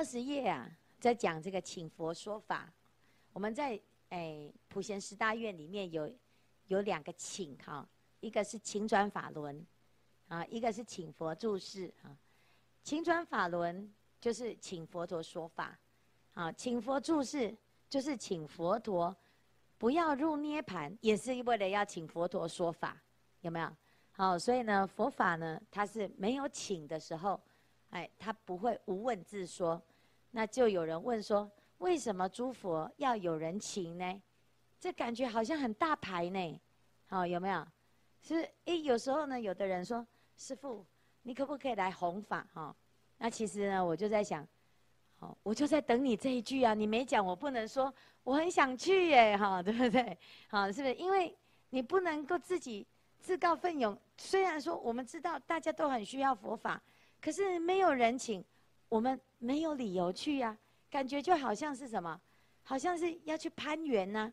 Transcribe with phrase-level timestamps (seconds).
[0.00, 0.66] 二十页啊，
[0.98, 2.72] 在讲这个请佛说法。
[3.34, 6.10] 我们在诶普贤十大愿里面有
[6.68, 7.86] 有两个请哈，
[8.20, 9.62] 一个是请转法轮
[10.28, 12.16] 啊，一个是请佛注释啊。
[12.82, 15.78] 请转法轮就是请佛陀说法
[16.32, 17.54] 啊，请佛注释
[17.86, 19.14] 就是请佛陀
[19.76, 22.96] 不要入涅槃，也是为了要请佛陀说法，
[23.42, 23.70] 有没有？
[24.12, 27.38] 好，所以呢，佛法呢，它是没有请的时候。
[27.90, 29.82] 哎，他不会无问自说，
[30.30, 34.22] 那就有人问说：为什么诸佛要有人请呢？
[34.78, 36.60] 这感觉好像很大牌呢，
[37.06, 37.66] 好、哦、有没有？
[38.22, 40.84] 是哎，有时候呢，有的人说：师父，
[41.22, 42.46] 你可不可以来弘法？
[42.52, 42.76] 哈、哦，
[43.18, 44.46] 那其实呢，我就在想，
[45.18, 50.16] 好、哦，我就在等你这一句啊，你没讲，我不能说我很想去耶，哈、哦，对不对？
[50.48, 50.94] 好、哦，是不是？
[50.94, 51.36] 因为
[51.70, 52.86] 你不能够自己
[53.20, 53.98] 自告奋勇。
[54.16, 56.80] 虽然说我们知道大家都很需要佛法。
[57.20, 58.42] 可是没有人请，
[58.88, 60.56] 我们没有理由去呀、
[60.88, 62.20] 感觉就好像是什么，
[62.62, 64.32] 好像是要去攀援呢、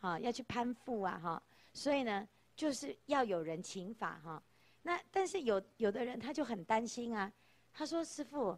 [0.00, 4.40] 啊，要去攀附啊，哈，所以呢，就是要有人请法哈。
[4.82, 7.32] 那但是有有的人他就很担心啊，
[7.72, 8.56] 他说师傅，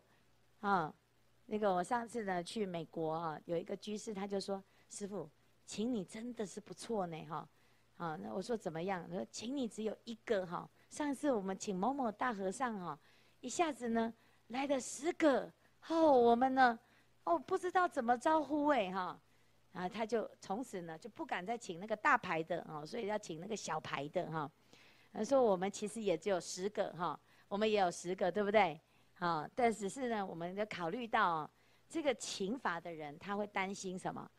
[0.61, 0.93] 啊，
[1.47, 5.31] 那个我上次呢去美国啊，有一个居士他就说，师傅，
[5.65, 7.49] 请你真的是不错呢，哈，
[7.97, 9.09] 啊，那我说怎么样？
[9.09, 12.99] 他说请你只有一个哈，上次我们请某某大和尚哈。
[13.41, 14.13] 一下子呢，
[14.49, 15.51] 来了十个，
[15.89, 16.79] 哦，我们呢，
[17.25, 19.19] 哦，不知道怎么招呼哎哈，
[19.73, 24.51] 啊，他就从此呢就不敢再请那个大牌的哦，所以要请那个小牌的哈。
[25.13, 28.79] 他说我们其实也只有十个哈，我们也有十个，对不对？
[29.15, 31.49] 好，但只是呢，我们要考虑到
[31.89, 34.31] 这个请法的人他会担心什么？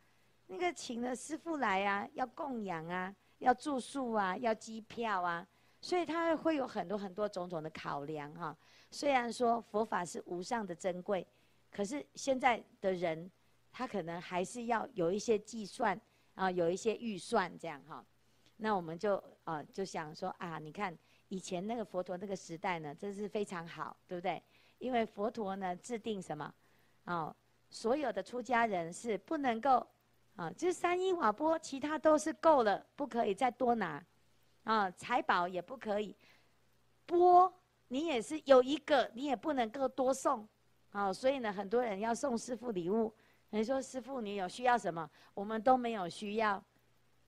[0.46, 5.46] 那个请了师傅来啊，要供养啊，要住宿啊，要机票啊，
[5.82, 8.56] 所以他会有很多很多种种的考量哈。
[8.92, 11.26] 虽然说佛法是无上的珍贵，
[11.72, 13.30] 可是现在的人，
[13.72, 16.00] 他可能还是要有一些计算
[16.36, 18.04] 啊，有一些预算这样哈。
[18.58, 20.98] 那我们就啊就想说啊，你看
[21.30, 24.42] 以前那个佛陀那个时代呢，真是非常好，对不对？
[24.80, 26.54] 因为佛陀呢制定什么
[27.06, 27.36] 啊，
[27.70, 29.86] 所有的出家人是不能够
[30.36, 34.04] 啊，就是三衣瓦钵，其他都是够了，不可以再多拿
[34.64, 36.16] 啊，财宝也不可以
[37.06, 37.54] 钵。
[37.92, 40.48] 你也是有一个，你也不能够多送，
[40.92, 43.14] 哦，所以呢，很多人要送师父礼物。
[43.52, 45.10] 你说师父，你有需要什么？
[45.34, 46.64] 我们都没有需要，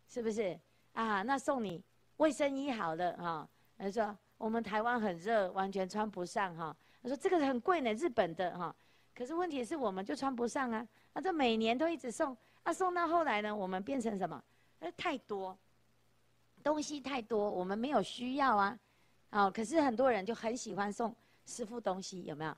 [0.07, 0.59] 是不是？
[0.93, 1.81] 啊，那送你
[2.17, 3.47] 卫生衣好了哈。
[3.77, 6.75] 他说我们台湾很热，完全穿不上哈。
[7.01, 8.75] 他说这个很贵呢，日本的哈。
[9.15, 10.87] 可是问题是我们就穿不上啊。
[11.13, 14.43] 那这每年都一直送，那送到后来呢，我们变成什么？
[14.79, 15.57] 那太多
[16.63, 18.79] 东西太多，我们没有需要啊。
[19.31, 22.55] 哦，可是很多人就很喜欢送师父东西，有没有？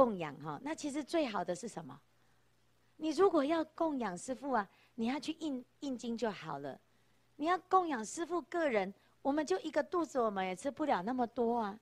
[0.00, 2.00] 供养哈，那其实最好的是什么？
[2.96, 6.80] 你如果要供养师父啊，你要去印印经就好了。
[7.36, 11.78] 你要供养师父个人，我们就一个肚子，我们也吃不了那么多啊。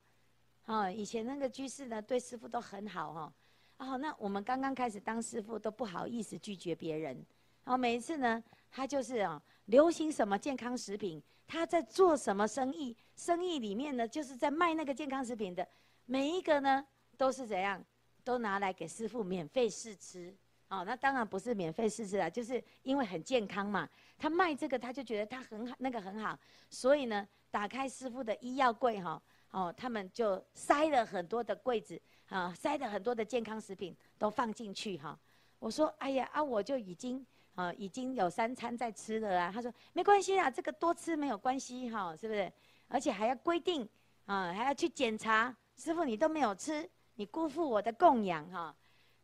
[0.66, 3.32] 哦，以前那个居士呢，对师父都很好哈。
[3.76, 7.14] 哦，那我们刚刚开始当师父都不好意思拒绝别人。
[7.62, 11.22] 然后每一次呢，他就是啊，流行什么健康食品。
[11.46, 12.96] 他在做什么生意？
[13.14, 15.66] 生意里面呢，就是在卖那个健康食品的，
[16.04, 16.84] 每一个呢
[17.16, 17.82] 都是怎样，
[18.28, 20.36] 都拿来给师傅免费试吃。
[20.68, 23.88] 哦，那当然不是免费试吃啦，就是因为很健康嘛。
[24.18, 26.38] 他卖这个，他就觉得他很好，那个很好，
[26.68, 29.22] 所以呢，打开师傅的医药柜哈，
[29.52, 35.18] 哦，他们就塞了很多的柜子啊，塞了很多的健康食品都放进去哈。
[35.58, 37.24] 我说，哎呀啊，我就已经。
[37.54, 39.50] 啊，已经有三餐在吃了啊。
[39.52, 42.52] 他说没关系啊，这个多吃没有关系哈，是不是？
[42.86, 43.82] 而且还要规定
[44.26, 45.52] 啊，还要去检查。
[45.76, 46.88] 师傅你都没有吃，
[47.18, 48.72] 你辜负我的供养哈。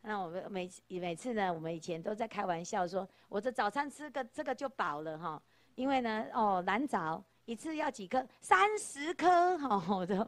[0.01, 5.41] 那我们每每次呢，我们以前都在开玩笑说，我的早餐吃个这个就饱了哈。
[5.77, 8.27] 因为呢，哦，蓝藻一次要几颗？
[8.41, 10.27] 三十颗哈，我就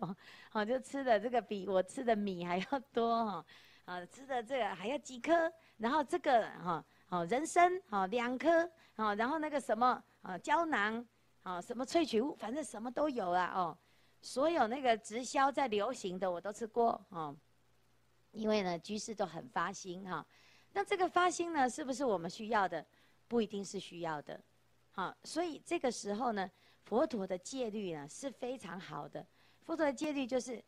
[0.53, 3.45] 我就吃的这个比我吃的米还要多哈。
[3.85, 5.53] 啊，吃的这个还要几颗？
[5.77, 6.85] 然后这个哈。
[7.09, 11.05] 好，人参好两颗，好，然后那个什么啊胶囊，
[11.43, 13.79] 好什么萃取物，反正什么都有啊哦，
[14.23, 17.37] 所有那个直销在流行的我都吃过哦，
[18.33, 20.27] 因为呢居士都很发心哈，
[20.73, 22.85] 那这个发心呢是不是我们需要的？
[23.29, 24.41] 不一定是需要的，
[24.93, 26.51] 好，所以这个时候呢，
[26.85, 29.27] 佛陀的戒律呢是非常好的，
[29.63, 30.63] 佛陀的戒律就是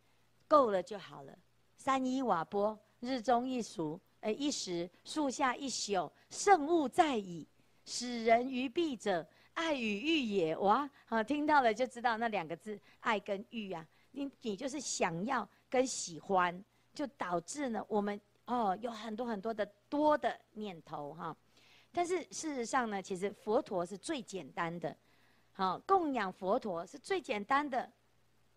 [0.47, 1.39] 够了就好了，
[1.77, 4.01] 三衣瓦钵，日中一宿。
[4.21, 7.47] 哎，一时树下一宿，圣物在矣。
[7.85, 9.25] 使人于彼者，
[9.55, 10.57] 爱与欲也。
[10.57, 13.87] 哇，好，听到了就知道那两个字，爱跟欲啊。
[14.11, 16.65] 你你就是想要跟喜欢，
[16.99, 21.37] 就导致呢，我们哦，有很多很多的多的念头哈。
[21.93, 24.97] 但是事实上呢，其实佛陀是最简单的，
[25.53, 27.89] 好，供养佛陀是最简单的，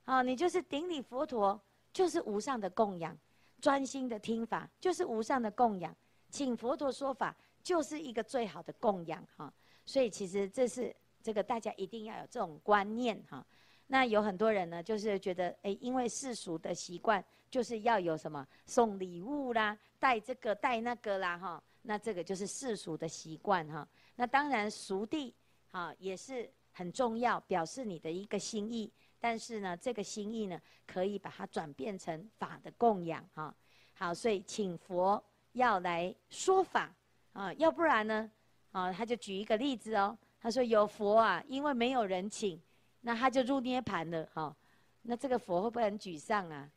[0.06, 1.62] 好，你就是顶礼佛陀，
[1.94, 3.16] 就是无上的供养，
[3.62, 5.96] 专心的听法就是无上的供养，
[6.32, 9.54] 请佛陀说法就是一个最好的供养哈。
[9.86, 13.46] 所以其实这是这个大家一定要有这种观念哈。
[13.86, 21.62] 那有很多人呢，就是觉得哎，因为世俗的习惯就是要有什么送礼物啦，带这个带那个啦哈。
[21.84, 25.34] 那这个就是世俗的习惯哈，那当然熟地
[25.72, 28.92] 啊也是很重要，表示你的一个心意。
[29.20, 33.54] 但是呢，这个心意呢，可以把它转变成法的供养哈。
[33.94, 36.92] 好，所以请佛要来说法
[37.34, 38.32] 啊，要不然呢，
[38.72, 42.62] 啊，他就举一个例子哦，他说有佛啊，因为没有人请，
[43.02, 44.56] 那他就入涅盘了哈。
[45.02, 46.70] 那这个佛会不会很沮丧啊？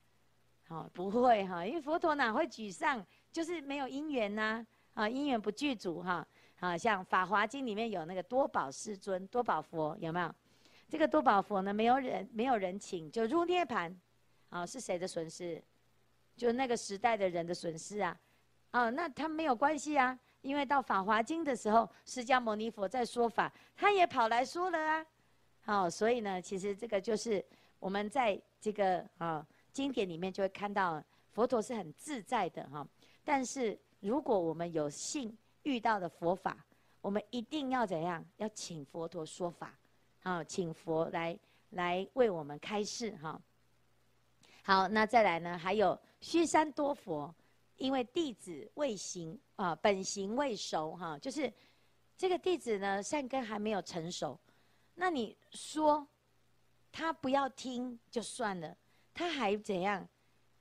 [0.66, 3.04] 好，不会哈，因为佛陀哪会沮丧？
[3.32, 4.66] 就是没有因缘呐。
[4.94, 6.24] 啊，因缘不具足哈，
[6.60, 10.32] 啊，像《法华经》里面有那个多宝世尊、多宝佛，有没有？
[10.88, 13.92] 这个多宝佛呢，没有人没有人请，就入涅槃，
[14.50, 15.60] 啊，是谁的损失？
[16.36, 18.16] 就那个时代的人的损失啊，
[18.70, 25.06] 啊，那他没有关系啊，因为到《法华经》的时候，释迦牟尼佛在说法，他也跑来说了啊，
[25.62, 27.44] 好，所以呢，其实这个就是
[27.80, 32.88] 我们在这个啊经典里面就会看到，佛陀是很自在的哈，
[33.22, 33.78] 但是。
[34.00, 36.62] 如果我们有幸遇到的佛法，
[37.00, 38.22] 我们一定要怎样？
[38.36, 39.74] 要请佛陀说法，
[40.20, 41.34] 好，请佛来
[41.70, 43.40] 来为我们开示哈。
[44.62, 45.56] 好，那再来呢？
[45.56, 47.34] 还有须山多佛，
[47.78, 51.50] 因为弟子未行啊，本行未熟哈，就是
[52.14, 54.38] 这个弟子呢，善根还没有成熟。
[54.94, 56.06] 那你说
[56.92, 58.76] 他不要听就算了，
[59.14, 60.06] 他还怎样？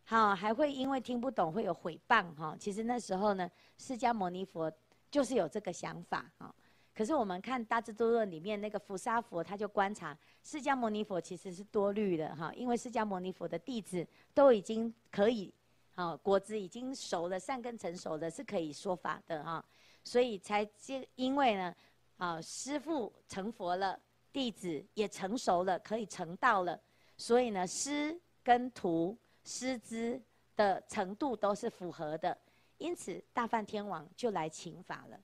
[0.06, 2.56] 好，还会因为听不懂会有毁谤哈。
[2.60, 4.72] 其实那时候呢，释迦牟尼佛
[5.10, 6.54] 就是有这个想法哈。
[6.94, 15.52] 可是我们看《大智度论》里面那个菩萨佛，他就观察释迦牟尼佛其实是多虑的哈，因为释迦牟尼佛的弟子都已经可以，
[15.96, 19.66] 啊，果子已经熟了，善根成熟了，是可以说法的哈。
[20.04, 21.76] 所以才接因为呢，
[22.18, 24.00] 啊，师父成佛了，
[24.32, 26.80] 弟子也成熟了，可以成道了，
[27.18, 29.18] 所以呢，师跟徒。
[29.46, 30.18] 师资
[30.56, 32.38] 的程度都是符合的，
[32.78, 35.20] 因此大梵天王就来请法了。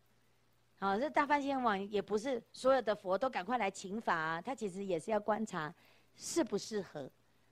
[0.78, 5.74] 好，这大梵天王也不是所有的佛都赶快来请法啊，他其实也是要观察
[6.18, 7.10] 适不适合。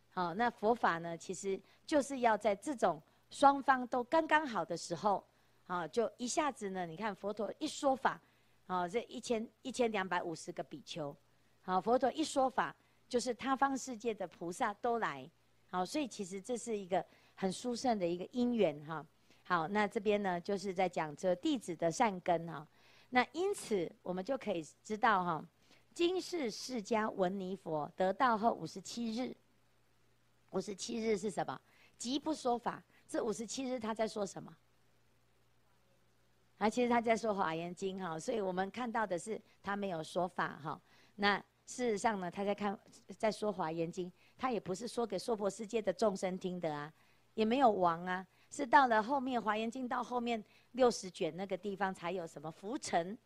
[0.09, 5.25] 好，那佛法呢，其实就是要在这种双方都刚刚好的时候，
[5.67, 8.19] 啊，就一下子呢，你看佛陀一说法，
[8.65, 11.15] 啊，这一千一千两百五十个比丘，
[11.61, 12.75] 好，佛陀一说法，
[13.07, 15.31] 就是他方世界的菩萨都来。
[15.69, 17.05] 好，所以其实这是一个
[17.35, 19.05] 很殊胜的一个因缘哈。
[19.43, 22.65] 好，那这边呢就是在讲这弟子的善根哈。
[23.09, 25.45] 那因此我们就可以知道哈，
[25.93, 29.35] 今世释迦文尼佛得道后五十七日，
[30.51, 31.59] 五十七日是什么？
[31.97, 32.83] 即不说法。
[33.07, 34.53] 这五十七日他在说什么？
[36.57, 38.19] 啊，其实他在说华严经哈。
[38.19, 40.81] 所以我们看到的是他没有说法哈。
[41.15, 42.77] 那事实上呢，他在看
[43.17, 44.11] 在说华严经。
[44.37, 46.93] 他也不是说给娑婆世界的众生听的啊，
[47.33, 50.43] 也没有王啊，是到了后面《华严经》到后面
[50.73, 53.17] 六十卷那个地方才有什么浮尘，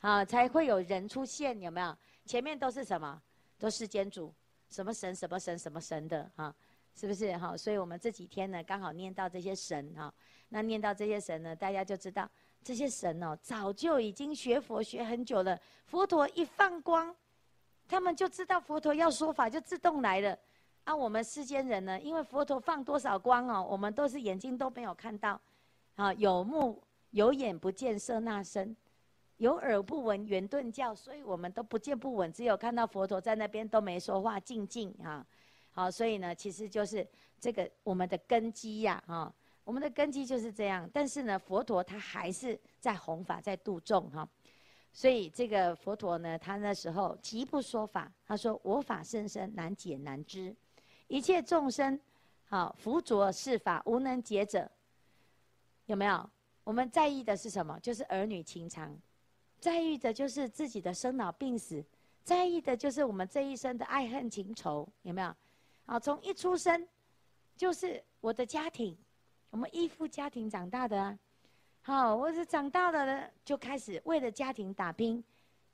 [0.00, 1.96] 啊，才会有人出现，有没有？
[2.26, 3.20] 前面都是什么？
[3.58, 4.32] 都世间主，
[4.68, 6.54] 什么神什么神什么神的啊，
[6.94, 7.36] 是不是？
[7.38, 10.12] 哈，所以我们这几天呢，刚好念到这些神哈，
[10.50, 12.30] 那念到这些神呢，大家就知道
[12.62, 17.14] 这些神哦，早就已经学佛学很久了，佛陀一放光，
[17.88, 20.38] 他们就知道佛陀要说法，就自动来了。
[20.88, 22.00] 那、我们世间人呢？
[22.00, 25.38] 因为佛陀放多少光哦，我们都是眼睛都没有看到，
[25.96, 28.74] 啊，有目有眼不见色那身，
[29.36, 35.26] 有耳不闻圆顿教，所以我们都不见不闻，只有看到佛陀在那边都没说话，静静啊，
[35.72, 37.06] 好，所以呢，其实就是
[37.38, 39.30] 这个我们的根基呀，哈，
[39.64, 40.88] 我们的根基就是这样。
[40.90, 44.26] 但是呢，佛陀他还是在弘法，在度众哈，
[44.94, 50.56] 所以这个佛陀呢，他那时候极不说法，他说我法甚深，难解难知。
[51.08, 51.98] 一切众生，
[52.48, 54.70] 好，弗着是法，无能解者。
[55.86, 56.30] 有没有？
[56.64, 57.78] 我们在意的是什么？
[57.80, 58.94] 就是儿女情长，
[59.58, 61.82] 在意的就是自己的生老病死，
[62.22, 64.86] 在意的就是我们这一生的爱恨情仇。
[65.00, 65.34] 有没有？
[65.86, 66.86] 好，从一出生
[67.56, 68.94] 就是我的家庭，
[69.48, 71.18] 我们依附家庭长大的啊。
[71.80, 75.24] 好，我是长大了呢，就开始为了家庭打拼，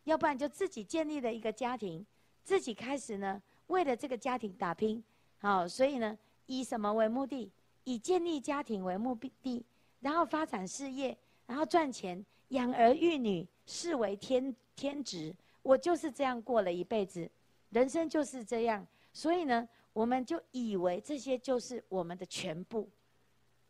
[0.05, 2.07] 要不然就自己建立了一个家庭，
[2.45, 5.03] 自己开始呢，为了这个家庭打拼。
[5.45, 7.53] 好，所以呢，以什么为目的？
[7.85, 9.63] 以建立家庭为目的，
[10.01, 11.15] 然后发展事业，
[11.47, 15.37] 然后赚钱，养儿育女，视为天天职。
[15.61, 17.31] 我就是这样过了一辈子，
[17.69, 18.87] 人生就是这样。
[19.13, 22.89] 所以呢，我们就以为这些就是我们的全部。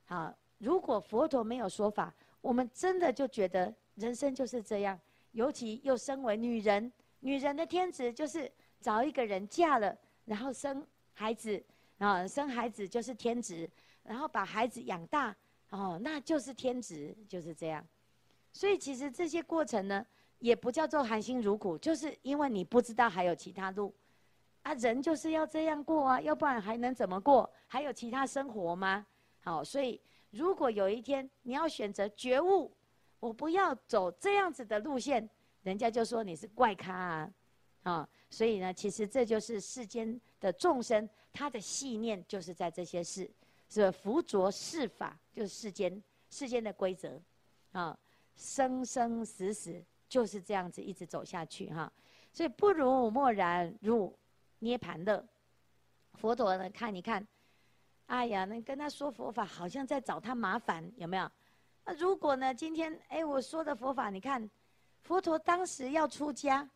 [0.04, 4.96] 好，如果佛陀没有说法，我们真的就觉得人生就是这样。
[5.32, 8.48] 尤其又身为女人，女人的天职就是
[8.80, 11.62] 找一个人嫁了，然后生孩子，
[11.98, 13.70] 啊，生孩子就是天职，
[14.02, 15.34] 然后把孩子养大，
[15.70, 17.84] 哦，那就是天职，就是这样。
[18.52, 20.04] 所以其实这些过程呢，
[20.38, 23.94] 也不叫做含辛茹苦，就是因为你不知道还有其他路，
[24.62, 27.50] 啊，人就是要这样过啊，要不然还能怎么过？
[27.66, 29.06] 还有其他生活吗？
[29.40, 32.70] 好，所以如果有一天你要选择觉悟，
[33.20, 35.28] 我不要走这样子的路线，
[35.62, 37.30] 人家就说你是怪咖啊，
[37.84, 43.30] 啊，所以呢，其实这就是世间的众生，他的信念就是在这些事，
[43.68, 47.18] 是扶着世法，就是世间世间的规则，
[47.72, 47.96] 啊，
[48.36, 51.90] 生生死死就是这样子一直走下去哈，
[52.32, 54.12] 所以不如默然入
[54.58, 55.24] 涅槃乐，
[56.14, 57.26] 佛陀呢看一看。
[58.06, 61.30] 哎呀，那跟他说佛法，好像在找他麻烦，有没有？
[61.86, 62.54] 那如果呢？
[62.54, 64.48] 今天哎，我说的佛法，你看，
[65.02, 66.68] 佛陀当时要出家，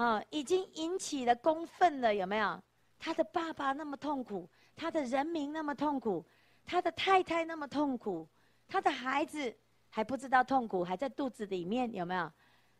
[0.00, 2.62] 啊，已经引起了公愤了，有没有？
[2.98, 6.24] 他的爸爸那么痛苦，他的人民那么痛苦，
[6.64, 8.26] 他的太太那么痛苦，
[8.66, 9.54] 他的孩子
[9.88, 12.32] 还不知道痛苦，还在肚子里面，有没有？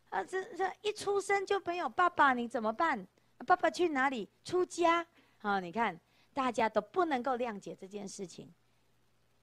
[0.09, 3.07] 啊，这这一出生就没有爸爸，你怎么办？
[3.45, 4.27] 爸爸去哪里？
[4.43, 5.05] 出家
[5.41, 5.59] 啊？
[5.59, 5.99] 你看。
[6.33, 8.49] 大家都不能够谅解这件事情，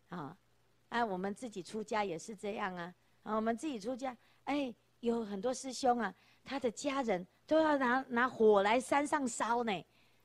[0.09, 0.35] 啊，
[0.89, 2.95] 哎，我们自己出家也是这样啊，
[3.25, 9.73] 啊，我们自己出家，哎，有很多师兄啊，他的家人都要拿拿火来山上烧呢，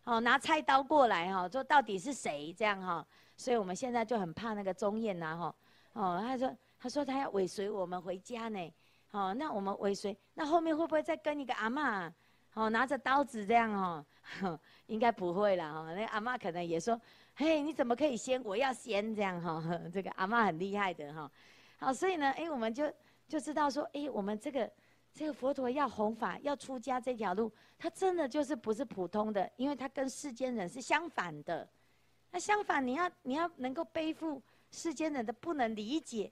[0.03, 5.55] 哦，拿菜刀过来哈，说到底是谁这样哈，所以我们现在就很怕那个钟彦呐哈，
[5.93, 8.73] 哦，他说他说他要尾随我们回家呢，
[9.11, 12.11] 哦，那我们尾随，那后面会不会再跟一个阿嬷，
[12.55, 14.05] 哦，拿着刀子这样哦？
[14.87, 16.99] 应该不会了哈，那阿妈可能也说
[17.35, 18.41] ：“嘿，你怎么可以先？
[18.43, 19.63] 我要先这样哈。
[19.93, 21.31] ”这个阿妈很厉害的哈。
[21.77, 22.91] 好，所以呢，哎，我们就
[23.27, 24.69] 就知道说，哎，我们这个
[25.13, 31.67] 这个佛陀要弘法、要出家这条路，他真的就是不是普通的，因为他跟世间人是相反的。
[32.31, 34.41] 那相反，你要你要能够背负
[34.71, 36.31] 世间人的不能理解，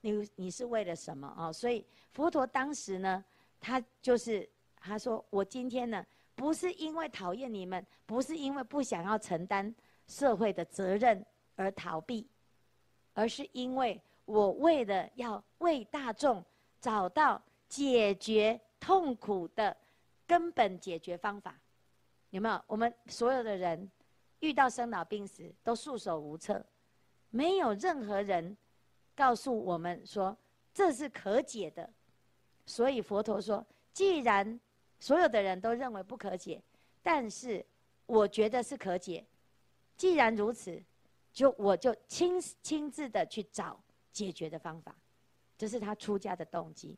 [0.00, 1.52] 你你是为了什么啊？
[1.52, 3.24] 所以佛陀当时呢，
[3.58, 6.04] 他就是他说：“我今天呢。”
[6.38, 9.74] 不是因为讨厌你们，不是因为不想要承担
[10.06, 11.20] 社会的责任
[11.56, 12.24] 而逃避，
[13.12, 16.40] 而是因为我为了要为大众
[16.80, 19.76] 找到解决痛苦的
[20.26, 21.58] 根本解决方法，
[22.30, 22.64] 有没有？
[22.66, 23.90] 我们所有的人
[24.40, 26.64] 遇到生老病死都束手无策，
[27.30, 28.56] 没有任何人
[29.14, 30.36] 告诉我们说
[30.72, 31.88] 这是可解的，
[32.66, 34.58] 所以佛陀说，既然
[35.00, 36.62] 所有的人都认为不可解，
[37.02, 37.64] 但是
[38.06, 39.24] 我觉得是可解。
[39.96, 40.80] 既然如此，
[41.32, 43.78] 就我就亲亲自的去找
[44.12, 44.94] 解决的方法，
[45.56, 46.96] 这是他出家的动机。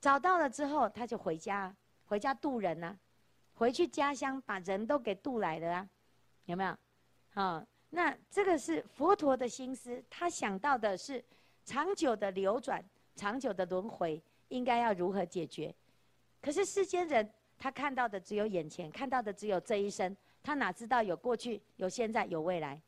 [0.00, 1.74] 找到了之后，他就回家，
[2.06, 2.96] 回家渡人呐、
[3.54, 5.88] 回去家乡把人都给渡来了啊，
[6.46, 6.76] 有没有？
[7.32, 11.22] 好，那这个是佛陀的心思，他想到的是
[11.64, 12.82] 长久的流转，
[13.14, 15.74] 长久的轮回，应该要如何解决？
[16.40, 22.80] 可是世间人，他看到的只有眼前，看到的只有这一生，他哪知道有过去、有现在、有未来？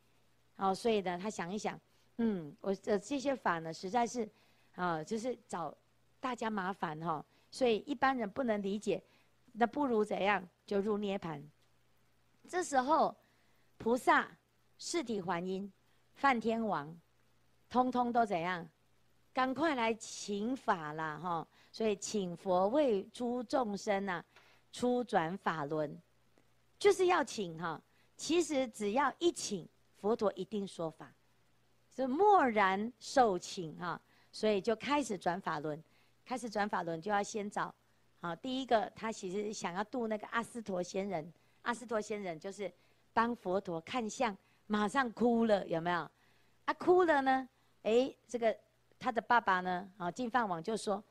[0.56, 1.78] 哦，所以呢，他想一想，
[2.16, 4.26] 嗯，我的这些法呢，实在是，
[4.74, 5.76] 啊，就是找
[6.22, 9.02] 大家麻烦哈、哦，所以一般人不能理解，
[9.52, 11.42] 那不如怎样，就入涅盘。
[12.48, 13.12] 这时候，
[13.76, 14.30] 菩萨、
[14.78, 15.70] 四体还因、
[16.14, 16.96] 梵天王，
[17.68, 18.64] 通通都怎样？
[19.32, 24.24] 赶快来请法啦哈、所以请佛为诸众生呐、啊，
[24.70, 26.00] 初转法轮，
[26.78, 27.82] 就是要请哈。
[28.16, 31.12] 其实只要一请，佛陀一定说法，
[31.92, 34.00] 是默然受请哈。
[34.30, 35.82] 所以就开始转法轮，
[36.24, 37.74] 开始转法轮就要先找，
[38.20, 42.72] 好，第一个他其实想要度那个阿斯陀仙人，阿斯陀仙人就是
[43.12, 44.36] 帮佛陀看相，
[44.66, 46.10] 马上哭了，有没有？
[46.64, 47.48] 啊，哭了呢，
[47.82, 48.56] 哎，这个
[48.98, 51.02] 他的爸爸呢，啊，净饭王就说。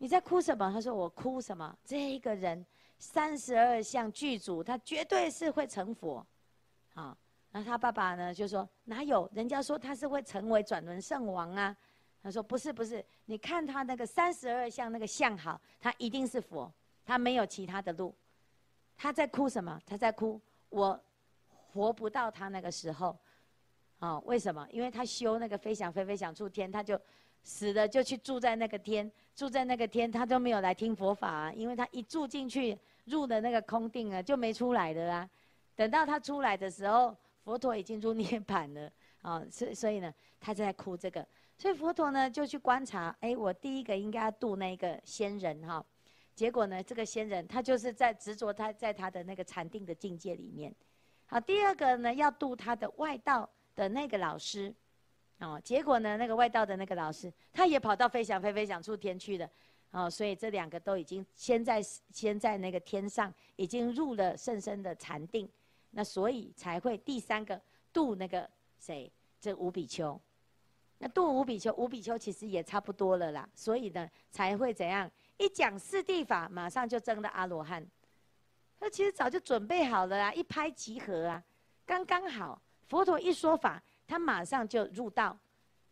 [0.00, 0.70] 你在哭什么？
[0.72, 1.76] 他说我哭什么？
[1.84, 2.64] 这个人
[3.00, 6.24] 三十二相具足，他绝对是会成佛，
[6.94, 7.18] 好。
[7.50, 9.28] 那他爸爸呢就说哪有？
[9.34, 11.76] 人家说他是会成为转轮圣王啊。
[12.22, 16.70] 他说不是不是，你看他那个三十二相那个相好，他一定是佛，
[17.04, 18.14] 他没有其他的路。
[18.96, 19.80] 他在哭什么？
[19.86, 21.00] 他在哭我
[21.48, 23.16] 活不到他那个时候，
[24.00, 24.66] 哦，为什么？
[24.72, 27.00] 因为他修那个飞翔飞飞想出天，他就
[27.44, 35.30] 死了就去住在那个天，住在那个天，他都没有来听佛法啊，因为他一住进去入的那个空定啊，就没出来的啊。
[35.76, 41.24] 等到他出来的时候，佛陀已经入涅槃了啊，所所以呢，他就在哭这个。
[41.58, 45.84] 所以佛陀呢就去观察，哎，我第一个应该要度那个仙人哈。
[46.34, 50.72] 结果呢，这个仙人他就是在执着他在他的那个禅定的境界里面。
[51.26, 54.72] 好，第二个呢要度他的外道的那个老师，
[55.40, 59.50] 哦，结果呢那个外道的那个老师他也跑到飞翔飞飞想处天去了。
[59.90, 65.48] 哦，所以这两个都已经先在先在那个天上已经入了甚深的禅定。
[65.90, 67.60] 那所以才会第三个
[67.92, 68.48] 度那个
[68.78, 69.10] 谁，
[69.40, 70.20] 这五比丘。
[70.98, 73.48] 那度五比丘，五比丘其实也差不多了啦。
[73.54, 75.10] 所以呢，才会怎样？
[75.36, 77.86] 一讲四谛法，马上就证了阿罗汉。
[78.80, 81.42] 那其实早就准备好了啦，一拍即合啊，
[81.86, 82.60] 刚刚好。
[82.88, 85.38] 佛陀一说法，他马上就入道。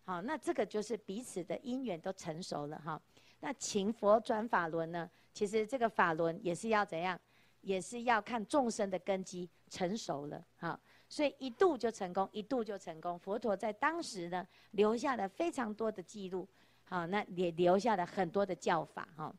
[0.05, 3.01] 好，那这个就是彼此的因缘都成熟了哈。
[3.41, 5.11] 那请佛转法轮呢？
[5.33, 7.19] 其实这个法轮也是要怎样？
[7.61, 13.19] 也是要看众生的根基成熟了，哈，所以一度就成功，一度就成功。
[13.19, 16.49] 佛陀在当时呢，留下了非常多的记录，
[16.85, 19.35] 好，那也留下了很多的教法，哈，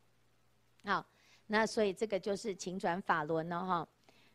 [0.86, 1.05] 好，
[1.47, 3.88] 那所以这个就是请转法轮了，哈。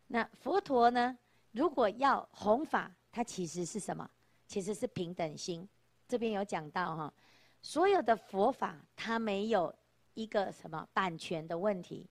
[0.07, 1.17] 那佛陀呢，
[1.53, 4.09] 如果要弘法，他其实是什么？
[4.47, 5.67] 其实是平等心。
[6.07, 7.15] 这边有讲到哈，
[7.63, 9.75] 所有的佛法，它没有
[10.13, 12.07] 一个什么版权的问题。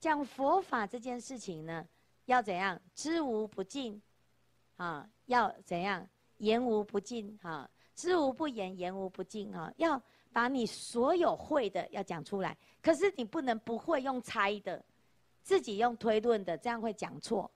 [0.00, 1.86] 讲佛法这件事情呢，
[2.24, 2.80] 要怎样？
[2.94, 4.00] 知无不尽，
[4.76, 6.06] 啊，要怎样？
[6.38, 10.00] 言无不尽，哈，知无不言，言无不尽，哈，要
[10.32, 12.56] 把你所有会的要讲出来。
[12.82, 14.84] 可是你不能不会用猜的，
[15.42, 17.50] 自己用推论的，这样会讲错。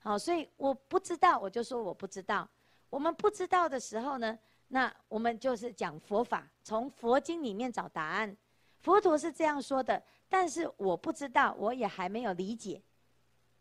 [0.00, 2.48] 好，所以我不知道，我就说我不知道。
[2.90, 4.38] 我们不知道的时候呢，
[4.68, 8.36] 那我们就是讲佛法，从佛经里面找答案。
[8.80, 10.02] 佛陀是这样说的。
[10.28, 12.82] 但是我不知道，我也还没有理解，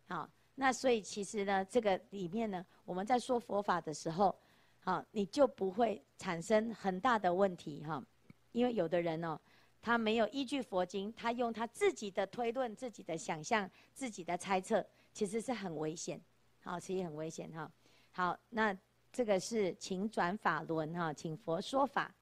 [0.08, 4.36] 好，那所以其实呢，这个里面呢，我们在说佛法的时候，
[4.80, 8.04] 好，你就不会产生很大的问题哈，
[8.52, 9.39] 因为有的人哦，
[9.82, 16.22] 他没有依据佛经，他用他自己的推论、自己的想象、自己的猜测，其实是很危险，
[16.62, 17.72] 好，其实很危险哈。
[18.12, 18.78] 好，那
[19.12, 22.13] 这个是请转法轮哈，请佛说法。